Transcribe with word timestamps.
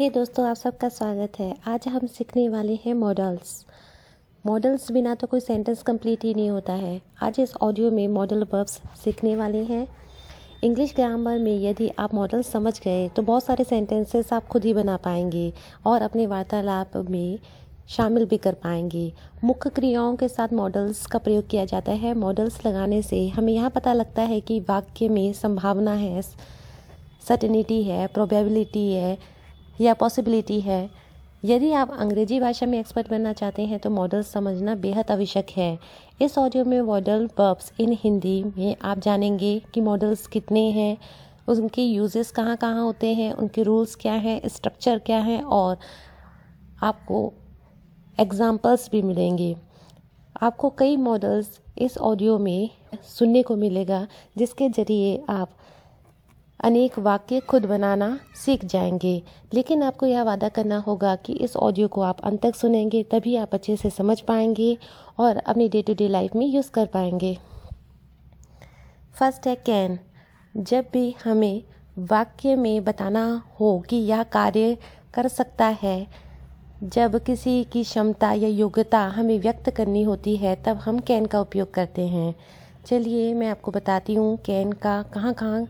हे 0.00 0.06
hey 0.06 0.14
दोस्तों, 0.14 0.46
आप 0.48 0.56
सबका 0.56 0.88
स्वागत 0.88 1.32
है। 1.38 1.54
आज 1.68 1.86
हम 1.88 2.06
सीखने 2.06 2.48
वाले 2.48 2.74
हैं 2.84 2.92
मॉडल्स 2.94 3.66
मॉडल्स 4.44 4.90
बिना 4.92 5.14
तो 5.14 5.26
कोई 5.26 5.40
सेंटेंस 5.40 5.82
कंप्लीट 5.82 6.22
ही 6.24 6.32
नहीं 6.34 6.50
होता 6.50 6.72
है। 6.72 7.00
आज 7.22 7.40
इस 7.40 7.52
ऑडियो 7.56 7.90
में 7.90 8.06
मॉडल 8.08 8.44
वर्ब्स 8.52 8.80
सीखने 9.04 9.34
वाले 9.36 9.62
हैं। 9.64 9.86
इंग्लिश 10.64 10.94
ग्रामर 10.94 11.38
में 11.38 11.60
यदि 11.62 11.90
आप 11.98 12.14
मॉडल 12.14 12.42
समझ 12.42 12.72
गए 12.80 13.08
तो 13.08 13.22
बहुत 13.22 13.44
सारे 13.44 13.64
सेंटेंसेस 13.64 14.32
आप 14.32 14.46
खुद 14.46 14.64
ही 14.64 14.72
बना 14.74 14.96
पाएँगे 14.96 15.52
और 15.86 16.02
अपने 16.02 16.26
वार्तालाप 16.26 16.96
में 17.10 17.38
शामिल 17.88 18.24
भी 18.26 18.36
कर 18.36 18.54
पाएँगे। 18.54 19.12
मुख्य 19.44 19.70
क्रियाओं 19.70 20.16
के 20.16 20.28
साथ 20.28 20.52
मॉडल्स 20.52 21.04
का 21.06 21.18
प्रयोग 21.18 21.48
किया 21.48 21.64
जाता 21.64 21.92
है। 21.94 22.14
मॉडल्स 22.14 22.64
लगाने 22.66 23.02
से 23.02 23.26
हमें 23.28 23.52
यह 23.52 23.68
पता 23.68 23.92
लगता 23.92 24.22
है 24.22 24.40
कि 24.40 24.58
वाक्य 24.60 25.08
में 25.08 25.32
संभावना 25.32 25.94
है 25.94 26.22
सर्टेनिटी 26.22 27.82
है 27.82 28.06
प्रोबेबिलिटी 28.06 28.92
है 28.92 29.39
या 29.80 29.94
पॉसिबिलिटी 29.94 30.60
है। 30.60 30.88
यदि 31.44 31.72
आप 31.72 31.90
अंग्रेज़ी 31.92 32.40
भाषा 32.40 32.66
में 32.66 32.78
एक्सपर्ट 32.78 33.10
बनना 33.10 33.32
चाहते 33.32 33.66
हैं 33.66 33.78
तो 33.80 33.90
मॉडल 33.90 34.22
समझना 34.22 34.74
बेहद 34.76 35.10
आवश्यक 35.10 35.50
है। 35.50 35.78
इस 36.22 36.36
ऑडियो 36.38 36.64
में 36.64 36.80
मॉडल 36.82 37.28
वर्ब्स 37.38 37.72
इन 37.80 37.96
हिंदी 38.00 38.42
में 38.46 38.76
आप 38.82 38.98
जानेंगे 38.98 39.58
कि 39.74 39.80
मॉडल्स 39.80 40.26
कितने 40.26 40.70
हैं, 40.70 40.96
उनके 41.48 41.82
यूजेस 41.82 42.30
कहाँ 42.30 42.56
कहाँ 42.56 42.82
होते 42.82 43.14
हैं, 43.14 43.32
उनके 43.32 43.62
रूल्स 43.62 43.94
क्या 43.94 44.12
हैं 44.14 44.40
स्ट्रक्चर 44.46 44.98
क्या 44.98 45.18
है, 45.18 45.40
और 45.42 45.78
आपको 46.82 47.32
एग्जाम्पल्स 48.18 48.88
भी 48.92 49.02
मिलेंगे। 49.02 49.56
आपको 50.42 50.70
कई 50.70 50.96
मॉडल्स 50.96 51.58
इस 51.78 51.96
ऑडियो 51.98 52.38
में 52.38 52.70
सुनने 53.08 53.42
को 53.42 53.56
मिलेगा, 53.56 54.06
जिसके 54.38 54.68
ज़रिए 54.68 55.22
आप 55.28 55.56
अनेक 56.60 56.98
वाक्य 56.98 57.40
खुद 57.40 57.66
बनाना 57.66 58.20
सीख 58.34 58.64
जाएँगे। 58.64 59.22
लेकिन 59.54 59.82
आपको 59.82 60.06
यह 60.06 60.22
वादा 60.22 60.48
करना 60.48 60.78
होगा 60.78 61.16
कि 61.16 61.32
इस 61.32 61.56
ऑडियो 61.56 61.88
को 61.88 62.00
आप 62.00 62.20
अंत 62.20 62.42
तक 62.42 62.54
सुनेंगे, 62.54 63.02
तभी 63.02 63.36
आप 63.36 63.54
अच्छे 63.54 63.76
से 63.76 63.90
समझ 63.90 64.20
पाएँगे 64.20 64.78
और 65.18 65.36
अपनी 65.36 65.68
डे 65.68 65.82
टू 65.82 65.94
डे 65.94 66.08
लाइफ 66.08 66.36
में 66.36 66.46
यूज़ 66.46 66.70
कर 66.70 66.86
पाएँगे। 66.86 67.38
फ़र्स्ट 69.14 69.46
है 69.46 69.54
कैन 69.56 69.98
जब 70.56 70.84
भी 70.92 71.14
हमें 71.24 71.62
वाक्य 71.98 72.56
में 72.56 72.84
बताना 72.84 73.42
हो 73.60 73.78
कि 73.80 73.96
यह 73.96 74.22
कार्य 74.22 74.78
कर 75.14 75.28
सकता 75.28 75.66
है, 75.66 76.06
जब 76.82 77.18
किसी 77.24 77.64
की 77.64 77.82
क्षमता 77.84 78.32
या 78.32 78.48
योग्यता 78.48 79.00
हमें 79.00 79.38
व्यक्त 79.40 79.70
करनी 79.70 80.02
होती 80.02 80.36
है, 80.36 80.62
तब 80.66 80.76
हम 80.76 80.98
कैन 80.98 81.26
का 81.26 81.40
उपयोग 81.40 81.74
करते 81.74 82.06
हैं। 82.06 82.34
चलिए 82.86 83.34
मैं 83.34 83.48
आपको 83.48 83.70
बताती 83.70 84.14
हूँ 84.14 84.36
कैन 84.36 84.72
का 84.72 85.02
कहाँ 85.02 85.34
कहाँ 85.34 85.66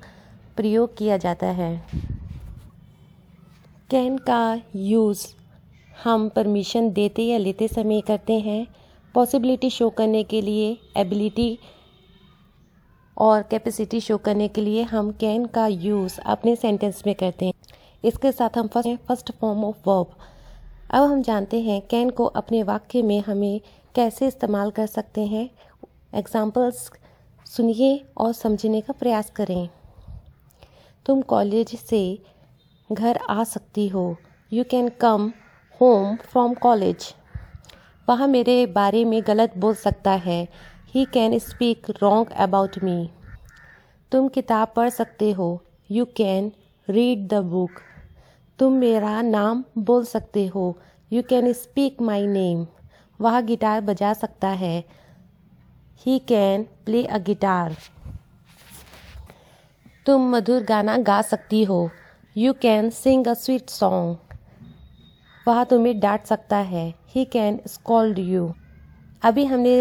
प्रयोग 0.60 0.96
किया 0.96 1.16
जाता 1.16 1.46
है। 1.46 1.86
कैन 3.90 4.18
का 4.18 4.60
यूज़ 4.76 5.26
हम 6.04 6.28
परमिशन 6.28 6.90
देते 6.90 7.22
या 7.22 7.38
लेते 7.38 7.68
समय 7.68 8.00
करते 8.00 8.38
हैं। 8.40 8.66
पॉसिबिलिटी 9.14 9.70
शो 9.70 9.90
करने 9.90 10.22
के 10.24 10.42
लिए, 10.42 10.78
एबिलिटी 10.96 11.58
और 13.16 13.42
कैपेसिटी 13.42 14.00
शो 14.00 14.18
करने 14.18 14.48
के 14.48 14.60
लिए 14.60 14.82
हम 14.82 15.10
कैन 15.12 15.46
का 15.46 15.66
यूज़ 15.66 16.20
अपने 16.20 16.56
सेंटेंस 16.56 17.02
में 17.06 17.14
करते 17.14 17.46
हैं। 17.46 17.52
इसके 18.04 18.32
साथ 18.32 18.58
हम 18.58 18.68
first 18.68 19.06
first 19.06 19.32
form 19.32 19.64
of 19.64 19.88
verb. 19.88 20.14
अब 20.90 21.10
हम 21.10 21.22
जानते 21.22 21.60
हैं 21.60 21.82
कैन 21.82 22.10
को 22.10 22.24
अपने 22.24 22.62
वाक्य 22.62 23.02
में 23.02 23.20
हमें 23.20 23.60
कैसे 23.94 24.26
इस्तेमाल 24.26 24.70
कर 24.70 24.86
सकते 24.86 25.26
हैं। 25.26 25.50
एग्जाम्पल्स 26.14 26.90
सुनिए 27.46 28.04
और 28.16 28.32
समझने 28.32 28.80
का 28.80 28.92
प्रयास 28.92 29.30
करें। 29.30 29.68
तुम 31.06 31.20
कॉलेज 31.22 31.74
से 31.80 32.02
घर 32.90 33.18
आ 33.30 33.44
सकती 33.44 33.86
हो। 33.88 34.16
You 34.52 34.64
can 34.70 34.88
come 35.00 35.32
home 35.80 36.16
from 36.22 36.54
college 36.54 37.14
वह 38.08 38.26
मेरे 38.26 38.64
बारे 38.66 39.04
में 39.04 39.20
गलत 39.26 39.56
बोल 39.56 39.74
सकता 39.74 40.12
है। 40.18 40.46
He 40.94 41.04
can 41.04 41.38
speak 41.38 41.90
wrong 42.02 42.30
about 42.38 42.78
me 42.84 43.10
तुम 44.12 44.28
किताब 44.28 44.72
पढ़ 44.76 44.88
सकते 44.90 45.30
हो। 45.32 45.48
You 45.90 46.04
can 46.16 46.50
read 46.88 47.26
the 47.28 47.42
book 47.46 47.80
तुम 48.58 48.72
मेरा 48.72 49.20
नाम 49.22 49.64
बोल 49.78 50.04
सकते 50.04 50.46
हो। 50.46 50.76
You 51.10 51.22
can 51.22 51.52
speak 51.52 52.00
my 52.02 52.26
name 52.26 52.66
वह 53.20 53.40
गिटार 53.42 53.80
बजा 53.80 54.12
सकता 54.14 54.48
है। 54.48 54.84
He 56.06 56.18
can 56.18 56.62
play 56.84 57.04
a 57.04 57.18
guitar 57.20 57.76
तुम 60.10 60.22
मधुर 60.30 60.62
गाना 60.62 60.96
गा 60.98 61.20
सकती 61.22 61.62
हो। 61.64 61.90
You 62.36 62.52
can 62.52 62.88
sing 62.90 63.26
a 63.26 63.32
sweet 63.34 63.68
song 63.70 64.16
वह 65.46 65.62
तुम्हें 65.64 65.98
डांट 66.00 66.24
सकता 66.26 66.56
है। 66.56 66.82
ही 67.08 67.24
कैन 67.24 67.58
स्कॉल्ड 67.66 68.18
यू 68.18 68.50
अभी 69.22 69.44
हमने 69.44 69.74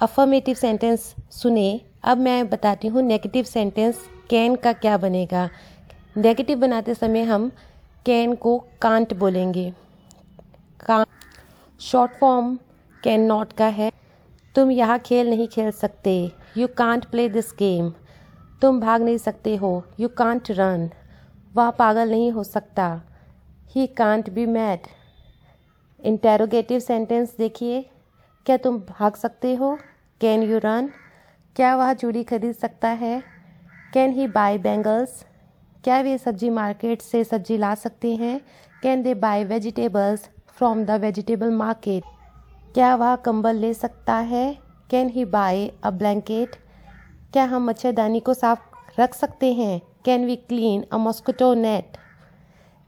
अफर्मेटिव 0.00 0.54
सेंटेंस 0.54 1.14
सुने। 1.32 1.68
अब 2.04 2.18
मैं 2.18 2.48
बताती 2.48 2.88
हूँ 2.88 3.02
नेगेटिव 3.02 3.44
सेंटेंस 3.44 4.00
कैन 4.30 4.56
का 4.56 4.72
क्या 4.72 4.96
बनेगा। 4.98 5.48
नेगेटिव 6.16 6.58
बनाते 6.58 6.94
समय 6.94 7.22
हम 7.22 7.50
कैन 8.06 8.34
को 8.36 8.58
कांट 8.82 9.14
बोलेंगे। 9.14 9.70
का 10.80 11.04
शॉर्ट 11.80 12.18
फॉर्म 12.20 12.54
कैन 13.02 13.26
नॉट 13.26 13.52
का 13.52 13.66
है। 13.70 13.90
तुम 14.54 14.70
यहाँ 14.72 14.98
खेल 14.98 15.30
नहीं 15.30 15.48
खेल 15.48 15.70
सकते। 15.70 16.20
You 16.56 16.68
can't 16.76 17.10
play 17.10 17.28
this 17.28 17.52
game 17.58 17.92
तुम 18.62 18.80
भाग 18.80 19.02
नहीं 19.02 19.18
सकते 19.18 19.56
हो। 19.56 19.84
यू 20.00 20.08
कांट 20.08 20.50
रन 20.50 20.90
वह, 21.54 21.70
पागल 21.70 22.10
नहीं 22.10 22.30
हो 22.32 22.44
सकता। 22.44 23.02
He 23.66 23.86
can't 23.86 24.30
be 24.30 24.46
mad 24.46 24.86
interrogative 26.00 26.80
sentence 26.80 27.36
देखिए। 27.38 27.82
क्या 28.46 28.56
तुम 28.56 28.78
भाग 28.78 29.14
सकते 29.14 29.54
हो? 29.54 29.78
कैन 30.20 30.42
यू 30.42 30.58
रन 30.58 30.90
क्या 31.56 31.76
वह 31.76 31.92
चूड़ी 31.94 32.24
खरीद 32.24 32.54
सकता 32.54 32.88
है? 32.88 33.22
कैन 33.94 34.12
ही 34.12 34.26
बाय 34.26 34.58
बैंगल्स 34.58 35.24
क्या 35.84 36.00
वे 36.00 36.18
सब्ज़ी 36.18 36.50
मार्केट 36.50 37.02
से 37.02 37.24
सब्ज़ी 37.24 37.56
ला 37.56 37.74
सकते 37.74 38.14
हैं? 38.16 38.40
Can 38.82 39.02
they 39.02 39.14
buy 39.14 39.44
vegetables 39.44 40.28
from 40.48 40.84
the 40.84 40.90
vegetable 40.90 41.50
market 41.50 42.02
क्या 42.74 42.94
वह 42.96 43.16
कंबल 43.16 43.56
ले 43.56 43.74
सकता 43.74 44.14
है? 44.14 44.58
Can 44.90 45.08
he 45.08 45.24
buy 45.24 45.70
a 45.84 45.90
blanket 45.90 46.56
क्या 47.32 47.44
हम 47.44 47.64
मच्छरदानी 47.66 48.20
को 48.20 48.34
साफ़ 48.34 49.00
रख 49.00 49.14
सकते 49.14 49.52
हैं? 49.52 49.80
Can 50.04 50.24
we 50.26 50.36
clean 50.36 50.84
a 50.92 50.96
mosquito 50.96 51.52
net 51.54 51.96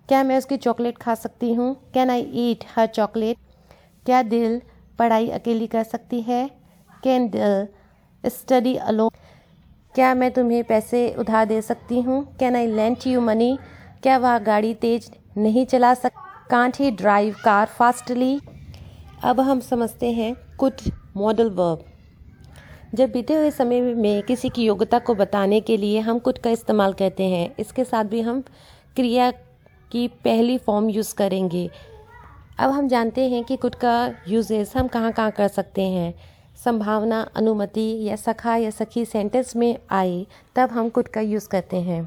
क्या 0.08 0.22
मैं 0.24 0.38
उसकी 0.38 0.56
चॉकलेट 0.56 0.98
खा 0.98 1.14
सकती 1.14 1.52
हूँ? 1.54 1.74
Can 1.94 2.10
I 2.10 2.22
eat 2.34 2.64
her 2.76 2.86
chocolate 2.86 3.36
क्या 4.06 4.22
दिल 4.22 4.60
पढ़ाई 4.98 5.28
अकेली 5.30 5.66
कर 5.66 5.82
सकती 5.82 6.20
है? 6.20 6.48
कैन 7.04 7.28
दिल 7.28 8.30
स्टडी 8.30 8.74
अलोन 8.76 9.10
क्या 9.94 10.14
मैं 10.14 10.30
तुम्हें 10.30 10.62
पैसे 10.64 11.08
उधार 11.18 11.46
दे 11.46 11.60
सकती 11.62 12.00
हूँ? 12.00 12.24
Can 12.38 12.56
I 12.56 12.66
lent 12.66 13.06
you 13.06 13.20
money 13.20 13.56
क्या 14.02 14.18
वह 14.18 14.38
गाड़ी 14.38 14.74
तेज 14.76 15.10
नहीं 15.36 15.66
चला 15.66 15.94
सक? 15.94 16.12
Can't 16.50 16.76
he 16.80 16.90
drive 16.90 17.34
car 17.44 17.66
fastly 17.78 18.38
अब 19.24 19.40
हम 19.40 19.60
समझते 19.60 20.12
हैं 20.12 20.34
कुछ 20.58 20.88
मॉडल 21.16 21.50
वर्ब 21.50 21.84
जब 22.94 23.10
बीते 23.12 23.34
हुए 23.34 23.50
समय 23.50 23.80
में 23.80 24.22
किसी 24.22 24.48
की 24.48 24.64
योग्यता 24.64 24.98
को 24.98 25.14
बताने 25.14 25.60
के 25.60 25.76
लिए 25.76 25.98
हम 26.00 26.18
कुट 26.18 26.38
का 26.38 26.50
इस्तेमाल 26.50 26.92
करते 26.92 27.24
हैं, 27.24 27.54
इसके 27.58 27.84
साथ 27.84 28.04
भी 28.04 28.20
हम 28.20 28.40
क्रिया 28.96 29.30
की 29.92 30.06
पहली 30.24 30.56
फॉर्म 30.58 30.88
यूज़ 30.88 31.14
करेंगे। 31.14 31.68
अब 32.58 32.70
हम 32.70 32.88
जानते 32.88 33.28
हैं 33.30 33.42
कि 33.44 33.56
कुट 33.56 33.74
का 33.74 33.94
यूजेस 34.28 34.72
हम 34.76 34.88
कहाँ 34.88 35.12
कहाँ 35.12 35.30
कर 35.30 35.48
सकते 35.48 35.82
हैं। 35.82 36.14
संभावना, 36.64 37.20
अनुमति 37.36 38.02
या 38.02 38.16
सखा 38.16 38.56
या 38.56 38.70
सखी 38.70 39.04
सेंटेंस 39.04 39.54
में 39.56 39.76
आए 39.90 40.26
तब 40.56 40.70
हम 40.70 40.88
कुट 40.88 41.08
का 41.08 41.20
यूज़ 41.20 41.48
करते 41.48 41.76
हैं। 41.76 42.04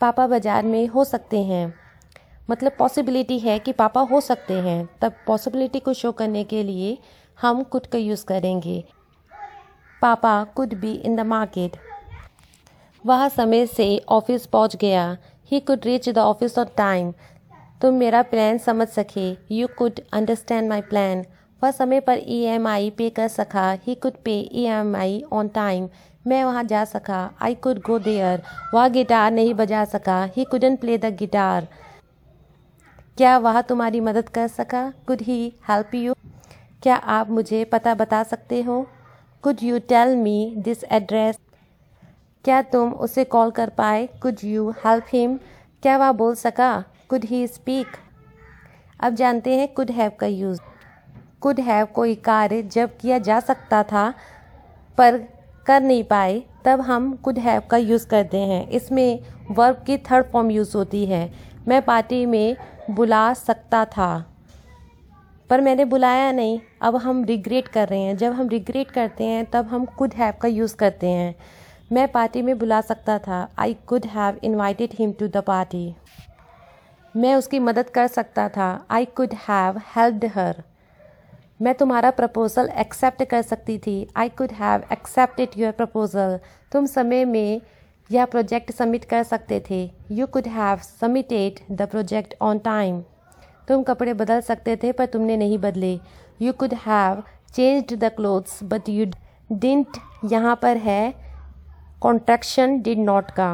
पापा 0.00 0.26
बाज़ार 0.26 0.64
में 0.64 0.86
हो 0.86 1.04
सकते 1.04 1.42
हैं। 1.44 1.74
मतलब 2.50 2.72
पॉसिबिलिटी 2.78 3.38
है 3.38 3.58
कि 3.58 3.72
पापा 3.72 4.00
हो 4.02 4.20
सकते 4.20 4.54
हैं, 4.54 4.88
तब 5.00 5.14
पॉसिबिलिटी 5.26 5.80
को 5.80 5.92
शो 5.92 6.12
करने 6.12 6.44
के 6.44 6.62
लिए 6.62 6.96
हम 7.38 7.62
कुट 7.62 7.86
का 7.86 7.98
यूज़ 7.98 8.24
करेंगे। 8.26 8.84
Papa 10.02 10.32
could 10.56 10.74
be 10.80 10.92
in 10.94 11.16
the 11.16 11.20
market 11.26 11.76
वह 13.04 13.26
समय 13.28 13.64
से 13.66 13.86
ऑफ़िस 14.08 14.46
पहुँच 14.46 14.74
गया। 14.76 15.16
He 15.50 15.58
could 15.60 15.84
reach 15.84 16.08
the 16.08 16.18
office 16.18 16.58
on 16.58 16.66
time 16.76 17.12
तुम 17.82 17.94
मेरा 17.94 18.20
प्लान 18.24 18.58
समझ 18.58 18.86
सके। 18.88 19.30
You 19.54 19.68
could 19.78 20.00
understand 20.12 20.68
my 20.68 20.80
plan 20.82 21.24
वह 21.62 21.70
समय 21.70 22.00
पर 22.00 22.18
ई 22.18 22.40
एम 22.46 22.66
आई 22.66 22.90
पे 22.90 23.08
कर 23.10 23.28
सका। 23.28 23.70
He 23.86 23.94
could 23.94 24.16
pay 24.24 24.38
E 24.52 24.64
M 24.66 24.94
I 24.96 25.22
on 25.32 25.48
time 25.48 25.88
मैं 26.26 26.42
वहाँ 26.44 26.62
जा 26.64 26.84
सका। 26.84 27.18
आई 27.42 27.54
कुड 27.56 27.78
गो 27.82 27.98
देयर 27.98 28.42
वह 28.74 28.88
गिटार 28.88 29.30
नहीं 29.30 29.54
बजा 29.54 29.84
सका। 29.86 30.22
He 30.36 30.44
couldn't 30.44 30.76
play 30.76 30.98
the 30.98 31.14
guitar 31.16 31.66
क्या 33.18 33.36
वह 33.38 33.60
तुम्हारी 33.62 34.00
मदद 34.00 34.28
कर 34.28 34.46
सका? 34.48 34.90
कुड 35.06 35.22
ही 35.22 35.40
हेल्प 35.68 35.94
यू 35.94 36.14
क्या 36.82 36.96
आप 36.96 37.30
मुझे 37.30 37.64
पता 37.64 37.94
बता 37.94 38.22
सकते 38.24 38.62
हो? 38.62 38.86
Could 39.44 39.56
you 39.62 39.78
tell 39.78 40.16
me 40.16 40.54
this 40.58 40.82
address 40.84 41.38
क्या 42.44 42.60
तुम 42.62 42.92
उसे 42.92 43.24
कॉल 43.24 43.50
कर 43.50 43.68
पाए? 43.68 44.06
कुड 44.22 44.36
यू 44.44 44.70
हेल्प 44.70 45.04
हिम 45.12 45.38
क्या 45.82 45.96
वह 45.96 46.12
बोल 46.12 46.34
सका? 46.34 46.84
कुड 47.08 47.24
ही 47.24 47.46
स्पीक 47.46 47.86
अब 49.00 49.14
जानते 49.14 49.56
हैं 49.56 49.68
कुड 49.68 49.90
हैव 49.90 50.10
का 50.20 50.26
यूज़ 50.26 50.60
कुड 51.40 51.60
हैव 51.60 51.86
कोई 51.86 52.14
कार्य 52.14 52.62
जब 52.62 52.96
किया 52.96 53.18
जा 53.18 53.40
सकता 53.40 53.82
था, 53.82 54.14
पर 54.98 55.18
कर 55.66 55.80
नहीं 55.80 56.04
पाए, 56.04 56.42
तब 56.64 56.80
हम 56.80 57.12
कुड 57.16 57.38
हैव 57.38 57.62
का 57.70 57.76
यूज़ 57.76 58.06
करते 58.06 58.38
हैं। 58.38 58.68
इसमें 58.68 59.20
वर्ब 59.50 59.82
की 59.86 59.98
थर्ड 59.98 60.26
फॉर्म 60.26 60.50
यूज़ 60.50 60.76
होती 60.76 61.06
है। 61.06 61.32
मैं 61.68 61.82
पार्टी 61.82 62.26
में 62.26 62.56
बुला 62.90 63.32
सकता 63.34 63.84
था। 63.84 64.27
पर 65.50 65.60
मैंने 65.60 65.84
बुलाया 65.84 66.30
नहीं। 66.32 66.58
अब 66.82 66.96
हम 66.96 67.24
रिग्रेट 67.24 67.68
कर 67.68 67.88
रहे 67.88 68.00
हैं। 68.00 68.16
जब 68.16 68.32
हम 68.32 68.48
रिग्रेट 68.48 68.90
करते 68.90 69.24
हैं, 69.24 69.44
तब 69.44 69.66
हम 69.66 69.84
कुड 69.98 70.14
हैव 70.14 70.34
का 70.42 70.48
यूज़ 70.48 70.76
करते 70.76 71.06
हैं। 71.06 71.34
मैं 71.92 72.06
पार्टी 72.12 72.42
में 72.42 72.58
बुला 72.58 72.80
सकता 72.80 73.18
था। 73.18 73.48
I 73.58 73.74
could 73.86 74.06
have 74.06 74.38
invited 74.44 74.94
him 74.94 75.12
to 75.12 75.28
the 75.28 75.36
party 75.36 75.94
मैं 77.14 77.34
उसकी 77.34 77.58
मदद 77.58 77.90
कर 77.90 78.06
सकता 78.06 78.48
था। 78.48 78.86
I 78.90 79.04
could 79.04 79.34
have 79.48 79.78
helped 79.96 80.24
her 80.34 80.62
मैं 81.62 81.74
तुम्हारा 81.74 82.10
प्रपोज़ल 82.10 82.68
एक्सेप्ट 82.78 83.24
कर 83.24 83.42
सकती 83.42 83.78
थी। 83.78 83.96
I 84.16 84.28
could 84.28 84.52
have 84.52 84.84
accepted 84.92 85.58
your 85.58 85.72
proposal 85.72 86.38
तुम 86.72 86.86
समय 86.86 87.24
में 87.24 87.60
यह 88.10 88.24
प्रोजेक्ट 88.24 88.72
सबमिट 88.72 89.04
कर 89.04 89.22
सकते 89.22 89.62
थे। 89.70 89.90
You 90.10 90.26
could 90.26 90.46
have 90.48 90.78
submitted 90.78 91.60
the 91.72 91.88
project 91.88 92.34
on 92.42 92.58
time 92.58 93.02
तुम 93.68 93.82
कपड़े 93.82 94.14
बदल 94.14 94.40
सकते 94.40 94.76
थे, 94.76 94.92
पर 94.92 95.06
तुमने 95.06 95.36
नहीं 95.36 95.58
बदले। 95.58 95.98
You 96.42 96.52
could 96.52 96.74
have 96.86 97.22
changed 97.54 97.94
the 97.94 98.10
clothes 98.16 98.62
but 98.64 98.88
you 98.88 99.06
didn't 99.52 99.96
यहाँ 100.24 100.58
पर 100.62 100.76
है 100.78 101.14
कॉन्ट्रैक्शन 102.02 102.80
डिड 102.82 102.98
नॉट 102.98 103.30
का। 103.30 103.50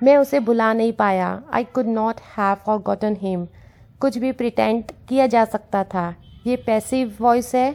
मैं 0.00 0.16
उसे 0.16 0.40
बुला 0.40 0.72
नहीं 0.72 0.92
पाया। 0.92 1.42
I 1.52 1.64
could 1.64 1.86
not 1.88 2.20
have 2.36 2.56
forgotten 2.82 3.16
him 3.20 3.46
कुछ 4.00 4.18
भी 4.18 4.32
प्रिटेंट 4.32 4.92
किया 5.08 5.26
जा 5.26 5.44
सकता 5.44 5.82
था। 5.84 6.14
ये 6.46 6.56
पैसिव 6.56 7.16
वॉइस 7.20 7.54
है। 7.54 7.74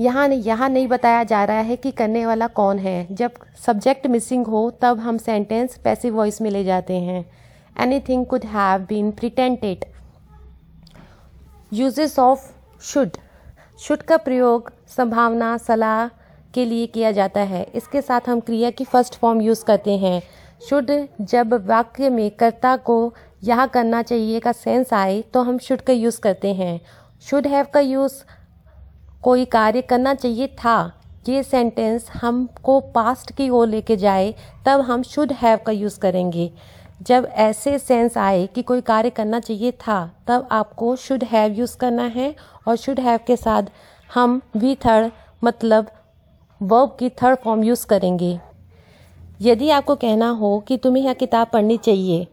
यहाँ 0.00 0.28
यहाँ 0.28 0.68
नहीं 0.68 0.86
बताया 0.88 1.24
जा 1.24 1.44
रहा 1.44 1.60
है 1.60 1.76
कि 1.76 1.90
करने 1.90 2.24
वाला 2.26 2.46
कौन 2.50 2.78
है। 2.78 3.06
जब 3.12 3.32
सब्जेक्ट 3.66 4.06
मिसिंग 4.06 4.46
हो, 4.46 4.70
तब 4.82 4.98
हम 4.98 5.18
सेंटेंस 5.18 5.76
पैसिव 5.78 6.16
वॉइस 6.16 6.40
में 6.42 6.50
ले 6.50 6.64
जाते 6.64 6.94
हैं। 6.94 7.24
Anything 8.00 8.24
could 8.26 8.44
have 8.46 8.86
been 8.88 9.10
pretended 9.10 9.84
usages 11.74 12.18
of 12.18 12.40
should 12.82 13.16
should 13.78 14.02
का 14.02 14.16
प्रयोग 14.16 14.70
संभावना, 14.88 15.56
सलाह 15.58 16.08
के 16.54 16.64
लिए 16.64 16.86
किया 16.86 17.10
जाता 17.12 17.40
है। 17.42 17.62
इसके 17.74 18.02
साथ 18.02 18.28
हम 18.28 18.40
क्रिया 18.40 18.70
की 18.70 18.84
फ़र्स्ट 18.84 19.14
फॉर्म 19.14 19.40
यूज़ 19.40 19.64
करते 19.64 19.96
हैं। 19.98 20.20
शुड 20.68 20.90
जब 21.22 21.54
वाक्य 21.66 22.10
में 22.10 22.30
कर्ता 22.32 22.76
को 22.78 23.14
यह 23.44 23.64
करना 23.66 24.02
चाहिए 24.02 24.40
का 24.40 24.52
सेंस 24.52 24.92
आए 24.92 25.20
तो 25.34 25.42
हम 25.42 25.58
शुड 25.58 25.80
का 25.80 25.92
यूज़ 25.92 26.20
करते 26.20 26.52
हैं। 26.54 26.80
शुड 27.26 27.46
हैव 27.46 27.66
का 27.74 27.80
यूज़ 27.80 28.22
कोई 29.22 29.44
कार्य 29.46 29.82
करना 29.82 30.14
चाहिए 30.14 30.46
था, 30.56 31.00
ये 31.28 31.42
सेंटेंस 31.42 32.08
हमको 32.12 32.80
पास्ट 32.94 33.32
की 33.32 33.48
ओर 33.50 33.66
लेके 33.68 33.96
जाए, 33.96 34.34
तब 34.66 34.80
हम 34.82 35.02
शुड 35.04 35.32
हैव 35.32 35.58
का 35.66 35.72
यूज़ 35.72 35.98
करेंगे। 36.00 36.50
जब 37.00 37.28
ऐसे 37.34 37.78
सेंस 37.78 38.16
आए 38.18 38.46
कि 38.46 38.62
कोई 38.62 38.80
कार्य 38.80 39.10
करना 39.10 39.40
चाहिए 39.40 39.72
था, 39.72 40.10
तब 40.26 40.48
आपको 40.52 40.94
शुड 40.96 41.24
हैव 41.24 41.52
यूज़ 41.52 41.76
करना 41.76 42.02
है 42.04 42.34
और 42.68 42.76
शुड 42.76 43.00
हैव 43.00 43.20
के 43.26 43.36
साथ 43.36 43.62
हम 44.10 44.40
वी 44.56 44.74
थर्ड 44.74 45.12
मतलब 45.44 45.90
वर्ब 46.60 46.96
की 46.98 47.08
थर्ड 47.12 47.38
फॉर्म 47.38 47.64
यूज़ 47.64 47.86
करेंगे। 47.86 48.38
यदि 49.40 49.70
आपको 49.70 49.94
कहना 49.96 50.28
हो 50.30 50.58
कि 50.68 50.76
तुम्हें 50.76 51.04
यह 51.04 51.12
किताब 51.12 51.48
पढ़नी 51.52 51.76
चाहिए 51.76 52.26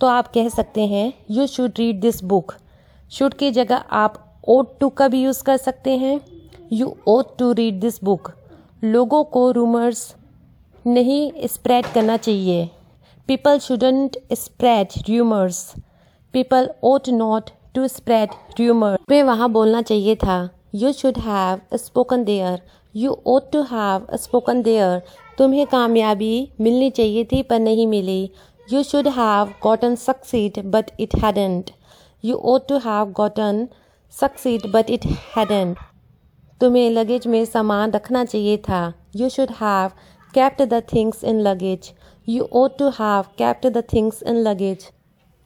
तो 0.00 0.06
आप 0.06 0.32
कह 0.32 0.48
सकते 0.48 0.86
हैं 0.86 1.12
you 1.30 1.46
should 1.46 1.72
read 1.78 2.00
this 2.00 2.22
book 2.24 2.54
should 3.12 3.34
की 3.34 3.50
जगह 3.50 3.76
आप 3.76 4.22
ओट 4.48 4.78
टू 4.80 4.88
का 4.88 5.08
भी 5.08 5.22
यूज़ 5.22 5.42
कर 5.44 5.56
सकते 5.56 5.96
हैं। 5.96 6.20
You 6.72 6.96
ought 7.06 7.36
to 7.38 7.52
read 7.52 7.80
this 7.80 8.02
book 8.04 8.30
लोगों 8.84 9.22
को 9.24 9.50
रूमर्स 9.50 10.14
नहीं 10.84 11.46
स्प्रेड 11.46 11.86
करना 11.86 12.16
चाहिए। 12.16 12.68
People 13.28 13.58
shouldn't 13.58 14.16
spread 14.34 14.92
rumors. 15.08 15.74
People 16.32 16.68
ought 16.80 17.08
not 17.08 17.50
to 17.74 17.88
spread 17.88 18.36
rumors. 18.58 18.98
मैं 19.10 19.22
वहाँ 19.22 19.48
बोलना 19.52 19.80
चाहिए 19.82 20.14
था 20.16 20.36
You 20.74 20.92
should 20.92 21.16
have 21.24 21.62
spoken 21.84 22.24
there. 22.28 22.60
You 22.94 23.16
ought 23.32 23.50
to 23.56 23.64
have 23.72 24.06
spoken 24.26 24.62
there. 24.68 25.00
तुम्हें 25.38 25.66
कामयाबी 25.72 26.30
मिलनी 26.60 26.90
चाहिए 27.00 27.24
थी 27.32 27.42
पर 27.50 27.60
नहीं 27.60 27.86
मिली 27.96 28.30
You 28.72 28.84
should 28.92 29.10
have 29.18 29.52
gotten 29.66 29.98
succeed 30.04 30.62
but 30.76 30.94
it 31.06 31.20
hadn't. 31.24 31.74
You 32.24 32.38
ought 32.52 32.68
to 32.68 32.80
have 32.88 33.12
gotten 33.20 33.62
succeed 34.22 34.70
but 34.76 34.96
it 34.98 35.10
hadn't. 35.34 35.84
तुम्हें 36.60 36.90
लगेज 36.90 37.26
में 37.26 37.44
सामान 37.44 37.90
रखना 37.90 38.24
चाहिए 38.24 38.56
था 38.68 38.82
You 39.16 39.36
should 39.38 39.56
have 39.62 39.90
kept 40.38 40.68
the 40.70 40.84
things 40.94 41.24
in 41.32 41.46
luggage. 41.50 41.95
You 42.28 42.44
ought 42.52 42.76
to 42.78 42.88
have 42.90 43.24
kept 43.38 43.66
the 43.66 43.82
things 43.92 44.22
in 44.22 44.36
luggage 44.36 44.86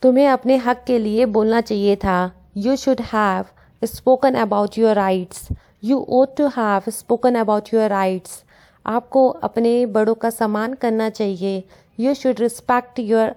तुम्हें 0.03 0.27
अपने 0.29 0.56
हक 0.56 0.85
के 0.87 0.99
लिए 0.99 1.27
बोलना 1.29 1.61
चाहिए 1.61 1.97
था। 1.97 2.31
You 2.56 2.77
should 2.77 3.00
have 3.12 3.44
spoken 3.82 4.35
about 4.35 4.79
your 4.79 4.94
rights 4.94 5.49
you 5.85 5.99
ought 6.11 6.37
to 6.37 6.47
have 6.56 6.91
spoken 6.91 7.35
about 7.35 7.73
your 7.75 7.88
rights 7.91 8.43
आपको 8.87 9.29
अपने 9.29 9.75
बड़ों 9.88 10.15
का 10.15 10.31
सम्मान 10.31 10.75
करना 10.75 11.09
चाहिए। 11.11 11.62
You 11.99 12.15
should 12.15 12.41
respect 12.41 12.99
your 13.00 13.35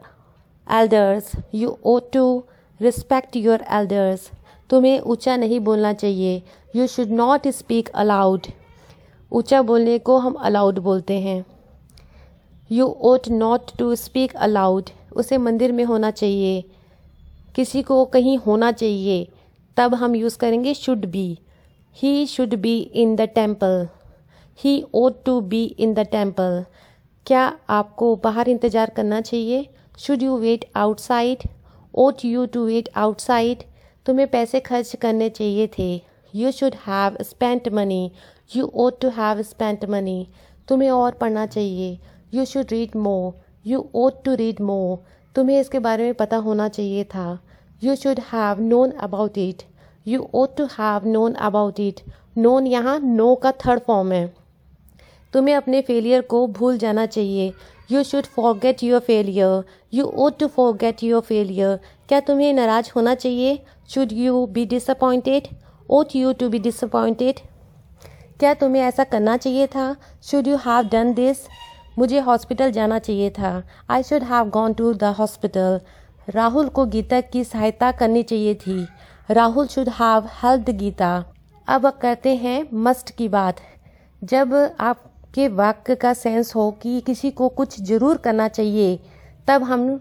elders 0.68 1.32
you 1.56 1.78
ought 1.86 2.12
to 2.14 2.44
respect 2.80 3.36
your 3.36 3.64
elders 3.72 4.30
तुम्हें 4.70 5.00
ऊँचा 5.02 5.36
नहीं 5.38 5.60
बोलना 5.60 5.94
चाहिए। 5.94 6.42
You 6.76 6.88
should 6.88 7.12
not 7.14 7.48
speak 7.54 7.90
aloud 7.96 8.48
ऊँचा 9.32 9.62
बोलने 9.62 9.98
को 10.00 10.18
हम 10.18 10.34
अलाउड 10.42 10.80
बोलते 10.80 11.20
हैं। 11.22 11.44
You 12.70 12.86
ought 13.04 13.28
not 13.30 13.72
to 13.80 13.94
speak 13.96 14.36
aloud 14.38 14.90
उसे 15.16 15.38
मंदिर 15.38 15.72
में 15.72 15.84
होना 15.86 16.12
चाहिए। 16.12 16.64
किसी 17.56 17.82
को 17.84 18.04
कहीं 18.06 18.38
होना 18.38 18.72
चाहिए। 18.72 19.28
तब 19.78 19.94
हम 19.96 20.16
यूज़ 20.16 20.38
करेंगे 20.38 20.74
should 20.74 21.06
be 21.08 21.28
he 21.96 22.26
should 22.28 22.54
be 22.56 22.78
in 22.96 23.16
the 23.16 23.28
temple 23.36 23.88
he 24.60 24.84
ought 24.94 25.24
to 25.26 25.40
be 25.44 25.64
in 25.66 25.94
the 25.94 26.06
temple 26.12 26.64
क्या 27.26 27.42
आपको 27.70 28.16
बाहर 28.24 28.50
इंतज़ार 28.50 28.90
करना 28.90 29.20
चाहिए? 29.22 29.68
Should 30.00 30.24
you 30.24 30.38
wait 30.38 30.66
outside 30.76 31.48
ought 31.94 32.26
you 32.26 32.46
to 32.46 32.66
wait 32.66 32.90
outside 32.98 33.64
तुम्हें 34.06 34.28
पैसे 34.28 34.60
खर्च 34.62 34.96
करने 35.02 35.30
चाहिए 35.30 35.68
थे। 35.78 35.90
You 36.34 36.52
should 36.52 36.76
have 36.88 37.18
spent 37.24 37.68
money 37.74 38.12
you 38.56 38.72
ought 38.76 39.00
to 39.02 39.10
have 39.18 39.42
spent 39.44 39.86
money 39.90 40.28
तुम्हें 40.68 40.90
और 40.92 41.12
पढ़ना 41.14 41.46
चाहिए। 41.46 41.98
You 42.34 42.46
should 42.46 42.72
read 42.72 42.96
more 42.98 43.34
you 43.68 43.86
ought 43.96 44.24
to 44.26 44.34
read 44.36 44.62
more 44.62 44.98
तुम्हें 45.36 45.60
इसके 45.60 45.80
बारे 45.80 46.04
में 46.04 46.14
पता 46.14 46.38
होना 46.38 46.68
चाहिए 46.68 47.04
था। 47.04 47.40
You 47.82 47.96
should 47.96 48.20
have 48.32 48.62
known 48.62 48.92
about 49.02 49.38
it 49.38 49.62
you 50.08 50.28
ought 50.34 50.56
to 50.58 50.66
have 50.72 51.08
known 51.08 51.34
about 51.48 51.80
it 51.80 52.02
known 52.38 52.68
यहाँ 52.68 53.00
नो 53.00 53.34
का 53.36 53.52
थर्ड 53.66 53.82
फॉर्म 53.88 54.12
है। 54.12 54.26
तुम्हें 55.34 55.56
अपने 55.56 55.82
फेलियर 55.82 56.22
को 56.22 56.46
भूल 56.50 56.78
जाना 56.78 57.06
चाहिए। 57.06 57.52
You 57.92 58.04
should 58.04 58.26
forget 58.26 58.84
your 58.84 59.00
failure 59.00 59.64
you 59.94 60.06
ought 60.06 60.38
to 60.40 60.48
forget 60.48 61.04
your 61.04 61.22
failure 61.22 61.80
क्या 62.10 62.20
तुम्हें 62.20 62.54
नाराज़ 62.54 62.92
होना 62.96 63.16
चाहिए? 63.16 63.60
Should 63.90 64.12
you 64.14 64.46
be 64.48 64.66
disappointed 64.66 65.48
ought 65.90 66.16
you 66.16 66.32
to 66.34 66.50
be 66.50 66.60
disappointed 66.60 67.40
क्या 68.40 68.54
तुम्हें 68.54 68.82
ऐसा 68.84 69.04
करना 69.04 69.36
चाहिए 69.38 69.68
था? 69.68 69.96
Should 70.24 70.48
you 70.48 70.58
have 70.58 70.90
done 70.90 71.14
this 71.14 71.48
मुझे 72.00 72.20
हॉस्पिटल 72.20 72.72
जाना 72.72 73.00
चाहिए 73.00 73.30
था। 73.30 73.64
I 73.90 74.04
should 74.04 74.24
have 74.24 74.50
gone 74.50 74.74
to 74.74 74.94
the 74.94 75.04
hospital 75.04 75.80
Rahul 76.30 76.68
को 76.68 76.86
गीता 76.86 77.22
की 77.22 77.44
सहायता 77.44 77.92
करनी 77.92 78.24
चाहिए 78.24 78.56
थी। 78.56 78.88
Rahul 79.32 79.68
should 79.68 79.90
have 79.90 80.28
help 80.44 80.70
Geeta. 80.70 81.26
अब 81.68 81.90
करते 81.90 82.36
हैं 82.36 82.68
मस्ट 82.74 83.12
की 83.12 83.28
बात। 83.30 83.56
जब 84.24 84.54
आपके 84.80 85.48
वाक्य 85.48 85.96
का 85.96 86.14
सेंस 86.14 86.56
हो 86.56 86.72
कि 86.72 87.02
किसी 87.02 87.32
को 87.32 87.50
कुछ 87.50 87.82
ज़रूर 87.82 88.18
करना 88.18 88.48
चाहिए, 88.48 89.00
तब 89.48 89.64
हम 89.64 90.00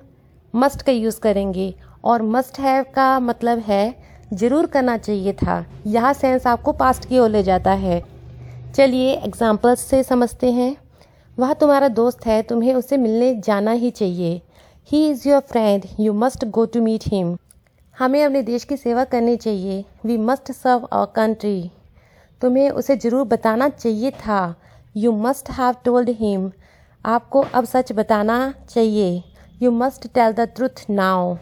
मस्ट 0.55 0.83
का 0.83 0.93
यूज़ 0.93 1.21
करेंगे। 1.21 1.75
और 2.05 2.23
मस्ट 2.23 2.59
हैव 2.61 2.85
का 2.95 3.21
मतलब 3.21 3.59
है, 3.59 3.95
ज़रूर 4.35 4.67
करना 4.67 4.97
चाहिए 4.97 5.33
था। 5.33 5.65
यह 5.87 6.13
सेंस 6.13 6.47
आपको 6.47 6.73
पास्ट 6.73 7.09
की 7.09 7.19
ओर 7.19 7.29
ले 7.29 7.43
जाता 7.43 7.73
है। 7.73 8.03
चलिए 8.77 9.13
एग्जाम्पल्स 9.13 9.81
से 9.81 10.03
समझते 10.03 10.53
हैं। 10.53 10.77
वह 11.39 11.53
तुम्हारा 11.55 11.89
दोस्त 11.91 12.27
है, 12.27 12.43
तुम्हें 12.43 12.75
उसे 12.75 12.97
मिलने 12.97 13.35
जाना 13.37 13.71
ही 13.73 13.91
चाहिए। 13.91 14.41
He 14.89 15.09
is 15.11 15.29
your 15.29 15.41
friend 15.43 15.85
you 16.01 16.13
must 16.15 16.45
go 16.47 16.65
to 16.67 16.81
meet 16.83 17.05
him 17.07 17.37
हमें 17.97 18.23
अपने 18.25 18.43
देश 18.43 18.65
की 18.65 18.77
सेवा 18.77 19.05
करनी 19.05 19.37
चाहिए। 19.37 19.85
We 20.07 20.17
must 20.21 20.51
serve 20.53 20.89
our 20.93 21.07
country 21.17 21.71
तुम्हें 22.43 22.71
उसे 22.71 22.97
ज़रूर 22.97 23.25
बताना 23.27 23.69
चाहिए 23.69 24.11
था। 24.19 24.55
You 24.97 25.13
must 25.19 25.51
have 25.51 25.75
told 25.85 26.09
him 26.19 26.51
आपको 27.05 27.41
अब 27.55 27.65
सच 27.65 27.93
बताना 27.93 28.39
चाहिए। 28.69 29.23
You 29.61 29.71
must 29.73 30.07
tell 30.09 30.33
the 30.33 30.49
truth 30.57 30.85
now 30.91 31.37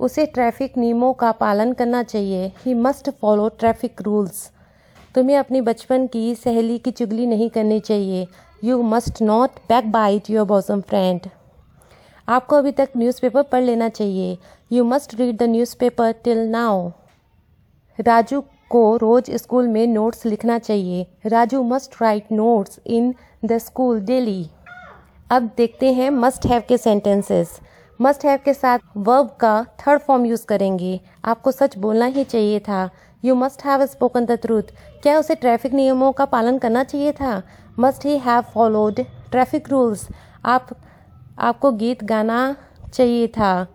उसे 0.00 0.24
ट्रैफ़िक 0.28 0.78
नियमों 0.78 1.12
का 1.14 1.32
पालन 1.34 1.72
करना 1.72 2.02
चाहिए। 2.04 2.52
He 2.58 2.74
must 2.76 3.10
follow 3.12 3.48
traffic 3.50 4.02
rules 4.02 4.50
तुम्हें 5.14 5.36
अपनी 5.38 5.60
बचपन 5.62 6.06
की 6.06 6.34
सहेली 6.36 6.78
की 6.78 6.90
चुगली 6.92 7.26
नहीं 7.26 7.48
करनी 7.50 7.78
चाहिए। 7.82 8.26
You 8.64 8.82
must 8.82 9.20
not 9.22 9.50
back 9.68 9.90
bite 9.92 10.28
your 10.30 10.44
bosom 10.46 10.80
friend 10.80 11.26
आपको 12.28 12.56
अभी 12.56 12.72
तक 12.72 12.88
न्यूज़पेपर 12.96 13.42
पढ़ 13.42 13.62
लेना 13.62 13.88
चाहिए। 13.88 14.36
You 14.72 14.84
must 14.84 15.14
read 15.14 15.36
the 15.36 15.42
newspaper 15.42 16.12
till 16.24 16.38
now 16.48 16.88
Raju 17.98 18.40
को 18.70 18.84
रोज 18.96 19.30
स्कूल 19.32 19.68
में 19.68 19.86
नोट्स 19.86 20.24
लिखना 20.26 20.58
चाहिए। 20.58 21.06
Raju 21.26 21.62
must 21.62 22.00
write 22.02 22.30
notes 22.32 22.78
in 22.86 23.14
the 23.44 23.58
school 23.58 24.00
daily 24.00 24.46
अब 25.30 25.50
देखते 25.56 25.92
हैं 25.92 26.10
मस्ट 26.10 26.46
हैव 26.46 26.62
के 26.68 26.78
सेंटेंसेस 26.78 27.58
मस्ट 28.00 28.24
हैव 28.24 28.38
के 28.44 28.54
साथ 28.54 28.78
वर्ब 28.98 29.36
का 29.40 29.64
थर्ड 29.80 30.00
फॉर्म 30.00 30.26
यूज़ 30.26 30.44
करेंगे। 30.46 31.00
आपको 31.24 31.52
सच 31.52 31.76
बोलना 31.78 32.06
ही 32.06 32.24
चाहिए 32.24 32.60
था। 32.60 32.88
You 33.24 33.34
must 33.34 33.64
have 33.64 33.84
spoken 33.86 34.24
the 34.26 34.38
truth 34.42 34.70
क्या 35.02 35.18
उसे 35.18 35.34
ट्रैफ़िक 35.34 35.74
नियमों 35.74 36.12
का 36.12 36.24
पालन 36.26 36.58
करना 36.58 36.84
चाहिए 36.84 37.12
था? 37.12 37.42
Must 37.78 38.04
he 38.06 38.16
have 38.18 38.40
followed 38.54 39.00
traffic 39.30 39.68
rules 39.70 40.06
आप, 40.44 40.68
आपको 41.38 41.72
गीत 41.72 42.04
गाना 42.04 42.54
चाहिए 42.94 43.26
था। 43.28 43.66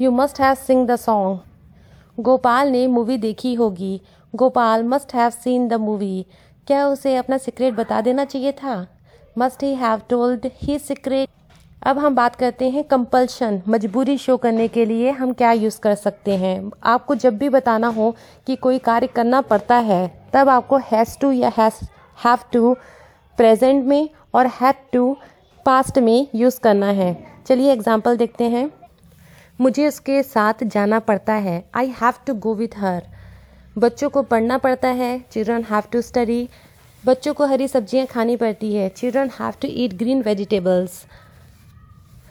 You 0.00 0.10
must 0.10 0.40
have 0.40 0.54
sing 0.56 0.86
the 0.88 0.96
song 0.96 2.22
Gopal 2.22 2.68
ने 2.68 2.86
मूवी 2.86 3.16
देखी 3.18 3.54
होगी। 3.54 4.00
Gopal 4.34 4.82
must 4.84 5.14
have 5.14 5.30
seen 5.30 5.68
the 5.68 5.74
movie 5.74 6.26
क्या 6.66 6.86
उसे 6.88 7.16
अपना 7.16 7.38
सीक्रेट 7.38 7.74
बता 7.74 8.00
देना 8.00 8.24
चाहिए 8.24 8.52
था? 8.52 8.86
Must 9.38 9.62
he 9.62 9.74
have 9.74 10.00
told 10.10 10.50
he 10.54 10.78
secret 10.78 11.28
अब 11.82 11.98
हम 11.98 12.14
बात 12.14 12.36
करते 12.36 12.68
हैं 12.70 12.82
कंपल्शन 12.84 13.60
मजबूरी 13.68 14.16
शो 14.18 14.36
करने 14.36 14.68
के 14.68 14.84
लिए 14.84 15.10
हम 15.10 15.32
क्या 15.32 15.50
यूज़ 15.52 15.78
कर 15.80 15.94
सकते 15.94 16.36
हैं। 16.36 16.70
आपको 16.84 17.14
जब 17.14 17.36
भी 17.38 17.48
बताना 17.48 17.88
हो 17.88 18.14
कि 18.46 18.56
कोई 18.56 18.78
कार्य 18.78 19.06
करना 19.06 19.40
पड़ता 19.40 19.76
है, 19.78 20.06
तब 20.32 20.48
आपको 20.48 20.76
हैज़ 20.82 21.18
टू 21.20 21.32
या 21.32 21.52
हैव 21.58 22.38
टू 22.52 22.76
प्रेजेंट 23.38 23.84
में 23.84 24.08
और 24.34 24.46
हैड 24.60 24.76
टू 24.92 25.16
पास्ट 25.66 25.98
में 25.98 26.26
यूज़ 26.34 26.60
करना 26.60 26.90
है। 26.92 27.16
चलिए 27.46 27.72
एग्ज़ाम्पल 27.72 28.16
देखते 28.16 28.44
हैं। 28.44 28.70
मुझे 29.60 29.86
उसके 29.88 30.22
साथ 30.22 30.64
जाना 30.64 30.98
पड़ता 31.00 31.32
है। 31.32 31.62
I 31.74 31.94
have 32.00 32.14
to 32.26 32.34
go 32.36 32.54
with 32.54 32.78
her 32.78 33.02
बच्चों 33.78 34.08
को 34.10 34.22
पढ़ना 34.24 34.58
पड़ता 34.58 34.88
है। 34.90 35.18
चिल्ड्रन 35.32 35.64
हैव 35.64 35.82
टू 35.92 36.00
स्टडी 36.02 36.48
बच्चों 37.04 37.34
को 37.34 37.46
हरी 37.46 37.68
सब्ज़ियाँ 37.68 38.06
खानी 38.06 38.36
पड़ती 38.36 38.74
है। 38.74 38.88
Children 38.88 39.30
have 39.40 39.54
to 39.62 39.68
eat 39.70 39.94
green 39.94 40.22
vegetables 40.22 41.04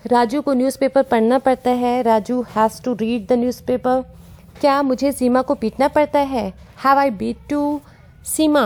Raju 0.07 0.41
को 0.41 0.53
न्यूज़पेपर 0.53 1.03
पढ़ना 1.03 1.39
पड़ता 1.39 1.71
है। 1.71 2.01
Raju 2.03 2.41
has 2.55 2.81
to 2.83 2.93
read 2.93 3.27
the 3.27 3.33
newspaper 3.33 4.01
क्या 4.61 4.81
मुझे 4.81 5.11
सीमा 5.11 5.41
को 5.41 5.55
पीटना 5.55 5.87
पड़ता 5.89 6.19
है? 6.19 6.47
Have 6.83 6.97
I 6.97 7.09
beat 7.11 7.37
to 7.49 7.79
Seema? 8.25 8.65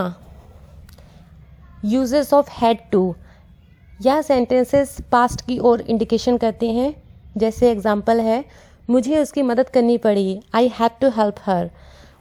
Uses 1.84 2.32
of 2.34 2.50
had 2.52 2.78
to. 2.92 3.14
यह 4.02 4.20
सेंटेंसेस 4.22 4.96
पास्ट 5.12 5.40
की 5.40 5.58
ओर 5.58 5.80
इंडिकेशन 5.80 6.36
करते 6.36 6.70
हैं। 6.70 6.94
जैसे 7.38 7.70
एग्ज़ाम्पल 7.70 8.20
है, 8.20 8.44
मुझे 8.90 9.18
उसकी 9.18 9.42
मदद 9.42 9.68
करनी 9.68 9.96
पड़ी। 9.98 10.40
I 10.54 10.68
had 10.74 10.98
to 11.00 11.08
help 11.16 11.36
her 11.44 11.70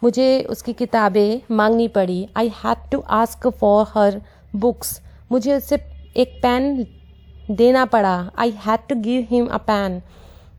मुझे 0.04 0.42
उसकी 0.50 0.74
किताबें 0.74 1.42
मांगनी 1.52 1.88
पड़ी। 1.90 2.28
I 2.38 2.52
had 2.56 2.90
to 2.92 3.00
ask 3.00 3.48
for 3.50 3.86
her 3.96 4.22
books 4.56 5.00
मुझे 5.32 5.56
उससे 5.56 5.76
एक 6.16 6.40
पेन 6.42 6.86
देना 7.52 7.86
पड़ा। 7.86 8.16
I 8.38 8.52
had 8.66 8.88
to 8.90 8.96
give 9.02 9.26
him 9.30 9.48
a 9.48 9.58
pen 9.68 10.02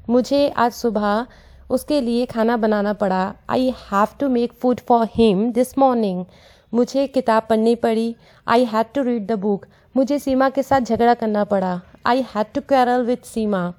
मुझे 0.08 0.48
आज 0.48 0.72
सुबह 0.72 1.26
उसके 1.70 2.00
लिए 2.00 2.26
खाना 2.26 2.56
बनाना 2.56 2.92
पड़ा। 2.94 3.34
I 3.50 3.72
have 3.82 4.16
to 4.20 4.28
make 4.28 4.52
food 4.52 4.80
for 4.80 5.06
him 5.14 5.50
this 5.52 5.76
morning 5.78 6.24
मुझे 6.72 7.06
किताब 7.06 7.46
पढ़नी 7.50 7.74
पड़ी। 7.76 8.14
I 8.46 8.64
had 8.64 8.86
to 8.94 9.02
read 9.02 9.26
the 9.26 9.38
book 9.38 9.66
मुझे 9.94 10.18
सीमा 10.18 10.48
के 10.50 10.62
साथ 10.62 10.80
झगड़ा 10.80 11.14
करना 11.14 11.44
पड़ा। 11.44 11.80
I 12.06 12.24
had 12.34 12.52
to 12.54 12.60
quarrel 12.68 13.04
with 13.04 13.24
Seema. 13.24 13.72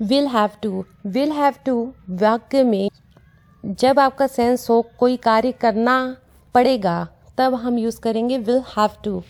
Will 0.00 0.26
have 0.28 0.50
to 0.62 0.84
will 1.06 1.32
have 1.32 1.54
to 1.66 1.92
वाक्य 2.10 2.62
में 2.64 2.88
जब 3.64 3.98
आपका 3.98 4.26
सेंस 4.26 4.68
हो, 4.70 4.80
कोई 4.98 5.16
कार्य 5.18 5.52
करना 5.52 6.16
पड़ेगा, 6.54 7.06
तब 7.38 7.54
हम 7.54 7.78
यूज़ 7.78 8.00
करेंगे 8.00 8.38
विल 8.38 8.62
हैव 8.68 8.90
टू 9.04 9.22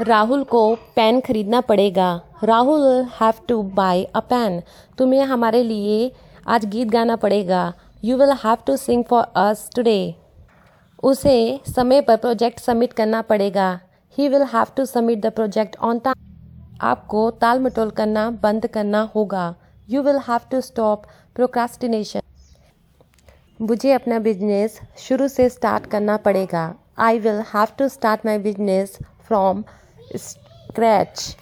राहुल 0.00 0.44
को 0.44 0.74
पेन 0.96 1.20
खरीदना 1.20 1.60
पड़ेगा। 1.62 2.08
Rahul 2.44 2.86
have 3.20 3.34
to 3.48 3.62
buy 3.74 4.04
a 4.04 4.20
pen 4.30 4.60
तुम्हें 4.98 5.22
हमारे 5.24 5.62
लिए 5.62 6.10
आज 6.46 6.64
गीत 6.66 6.88
गाना 6.88 7.16
पड़ेगा। 7.16 7.72
You 8.04 8.16
will 8.16 8.32
have 8.44 8.56
to 8.66 8.76
sing 8.76 9.04
for 9.04 9.24
us 9.36 9.68
today 9.76 10.14
उसे 11.02 11.60
समय 11.66 12.00
पर 12.00 12.16
प्रोजेक्ट 12.16 12.60
सबमिट 12.60 12.92
करना 12.92 13.20
पड़ेगा। 13.22 13.68
He 14.18 14.28
will 14.28 14.42
have 14.52 14.66
to 14.76 14.84
submit 14.84 15.20
the 15.20 15.30
project 15.32 15.76
on 15.78 15.98
time 15.98 16.78
आपको 16.82 17.30
ताल 17.40 17.60
मटोल 17.60 17.90
करना 17.90 18.30
बंद 18.42 18.66
करना 18.66 19.00
होगा। 19.14 19.54
You 19.88 20.02
will 20.02 20.18
have 20.28 20.40
to 20.50 20.60
stop 20.60 21.06
procrastination 21.36 22.20
मुझे 23.60 23.92
अपना 23.92 24.18
बिज़नेस 24.18 24.80
शुरू 24.98 25.28
से 25.28 25.48
स्टार्ट 25.48 25.86
करना 25.86 26.16
पड़ेगा। 26.18 26.74
I 26.98 27.18
will 27.18 27.42
have 27.54 27.66
to 27.78 27.88
start 27.88 28.26
my 28.26 28.38
business 28.38 28.98
from 29.28 29.64
scratch 30.16 31.36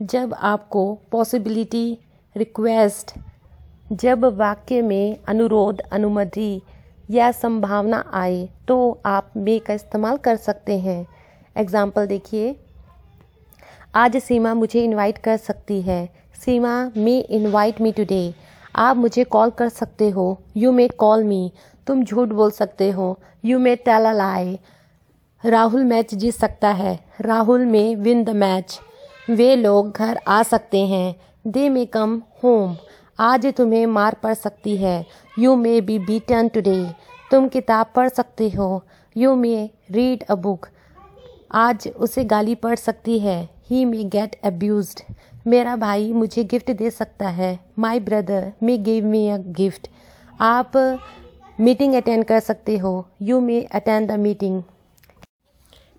जब 0.00 0.34
आपको 0.34 0.82
पॉसिबिलिटी 1.12 1.86
रिक्वेस्ट 2.36 3.12
जब 3.92 4.24
वाक्य 4.36 4.82
में 4.82 5.16
अनुरोध, 5.28 5.80
अनुमति 5.92 6.62
या 7.10 7.30
संभावना 7.32 8.04
आए 8.14 8.48
तो 8.68 8.76
आप 9.06 9.30
मे 9.36 9.58
का 9.58 9.74
इस्तेमाल 9.74 10.16
कर 10.16 10.36
सकते 10.36 10.78
हैं। 10.78 11.06
एग्ज़ाम्पल 11.56 12.06
देखिए। 12.06 12.54
आज 13.94 14.16
सीमा 14.16 14.54
मुझे 14.54 14.84
इनवाइट 14.84 15.18
कर 15.18 15.36
सकती 15.36 15.80
है। 15.82 16.08
सीमा 16.36 16.90
मे 16.96 17.18
इनवाइट 17.18 17.80
मी 17.80 17.92
टुडे 17.92 18.34
आप 18.76 18.96
मुझे 18.96 19.24
कॉल 19.26 19.50
कर 19.50 19.68
सकते 19.70 20.08
हो। 20.10 20.26
यू 20.56 20.72
मे 20.72 20.88
कॉल 20.88 21.24
मी 21.24 21.50
तुम 21.86 22.04
झूठ 22.04 22.28
बोल 22.30 22.50
सकते 22.52 22.90
हो। 22.90 23.16
You 23.44 23.58
may 23.58 23.74
tell 23.78 24.04
a 24.04 24.12
lie 24.12 24.58
Rahul 25.44 25.84
match 25.84 26.14
जीत 26.14 26.34
सकता 26.34 26.68
है। 26.70 26.98
राहुल 27.20 27.64
में 27.66 27.94
विन 27.96 28.24
द 28.24 28.30
मैच 28.36 28.78
वे 29.30 29.54
लोग 29.56 29.90
घर 29.92 30.18
आ 30.28 30.42
सकते 30.42 30.86
हैं। 30.86 31.14
दे 31.46 31.68
मे 31.68 31.84
कम 31.86 32.20
होम 32.42 32.76
आज 33.18 33.46
तुम्हें 33.46 33.84
मार 33.86 34.14
पड़ 34.22 34.32
सकती 34.34 34.76
है। 34.76 35.04
You 35.38 35.54
may 35.56 35.80
be 35.80 35.98
beaten 35.98 36.48
today 36.48 36.84
तुम 37.30 37.46
किताब 37.48 37.92
पढ़ 37.96 38.08
सकते 38.08 38.48
हो। 38.50 38.84
You 39.16 39.34
may 39.34 39.70
read 39.90 40.22
a 40.22 40.34
book 40.36 40.66
आज 41.54 41.88
उसे 41.88 42.24
गाली 42.24 42.54
पड़ 42.54 42.74
सकती 42.76 43.18
है। 43.18 43.48
ही 43.70 43.84
मे 43.84 44.04
गेट 44.04 44.34
अब्यूज 44.44 44.94
मेरा 45.46 45.76
भाई 45.76 46.12
मुझे 46.12 46.44
गिफ्ट 46.44 46.70
दे 46.72 46.90
सकता 46.90 47.28
है। 47.28 47.58
My 47.78 48.00
brother 48.00 48.52
may 48.62 48.76
give 48.80 49.06
me 49.06 49.28
a 49.28 49.36
gift 49.56 49.88
आप 50.40 50.76
मीटिंग 51.60 51.94
अटेंड 51.94 52.24
कर 52.24 52.40
सकते 52.40 52.78
हो। 52.78 53.06
You 53.22 53.40
may 53.40 53.62
attend 53.62 54.10
the 54.10 54.18
meeting 54.18 54.62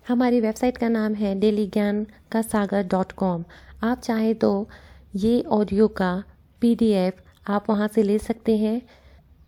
हमारी 0.08 0.40
वेबसाइट 0.42 0.78
का 0.78 0.90
नाम 0.90 1.14
है 1.14 1.36
डेली 1.40 1.68
ज्ञान 1.68 2.06
का 2.32 2.42
सागर 2.42 2.88
डॉट 2.88 3.12
कॉम 3.12 3.44
आप 3.84 4.00
चाहें 4.00 4.34
तो 4.36 4.68
ये 5.16 5.42
ऑडियो 5.52 5.88
का 5.88 6.14
पीडीएफ 6.66 7.24
आप 7.48 7.70
वहाँ 7.70 7.88
से 7.88 8.04
ले 8.04 8.18
सकते 8.20 8.58
हैं। 8.58 8.82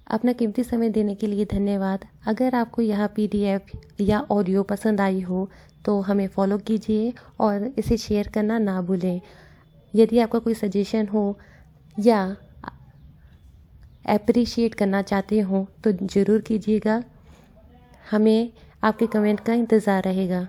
अपना 0.08 0.32
कीमती 0.34 0.64
समय 0.64 0.90
देने 0.90 1.14
के 1.16 1.28
लिए 1.28 1.46
धन्यवाद। 1.46 2.06
अगर 2.28 2.56
आपको 2.56 2.82
यह 2.82 3.06
पीडीएफ 3.08 3.72
या 4.02 4.20
ऑडियो 4.32 4.64
पसंद 4.64 5.02
आई 5.02 5.22
हो 5.22 5.50
तो 5.86 6.00
हमें 6.02 6.28
फॉलो 6.28 6.58
कीजिए 6.58 7.14
और 7.40 7.66
इसे 7.78 7.98
शेयर 7.98 8.28
करना 8.28 8.58
ना 8.60 8.82
भूलें। 8.82 9.20
यदि 9.94 10.20
आपका 10.20 10.40
कोई 10.40 10.54
सजेशन 10.54 11.08
हो 11.08 11.24
या 11.98 12.22
अप्रिशिएट 14.10 14.76
करना 14.76 15.02
चाहते 15.04 15.40
हो 15.40 15.68
तो 15.84 15.92
ज़रूर 15.92 16.42
कीजिएगा। 16.42 17.02
हमें 18.12 18.50
आपके 18.84 19.08
कमेंट 19.08 19.40
का 19.40 19.54
इंतज़ार 19.54 20.04
रहेगा। 20.04 20.48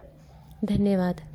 धन्यवाद। 0.64 1.27